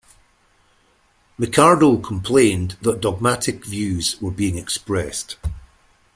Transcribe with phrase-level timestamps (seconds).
[1.37, 5.37] Mikardo complained that dogmatic views were being expressed.